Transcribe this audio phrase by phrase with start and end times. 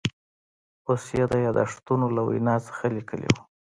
[0.87, 3.35] اوس یې د یاداشتونو له وینا څخه لیکلي و.